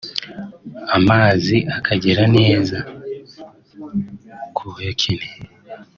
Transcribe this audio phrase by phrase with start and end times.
[0.97, 2.77] amazi akagera neza
[4.55, 5.37] ku bayakeneye